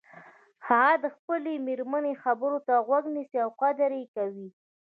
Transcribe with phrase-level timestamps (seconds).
[0.67, 4.47] هغه د خپلې مېرمنې خبرو ته غوږ نیسي او قدر یی کوي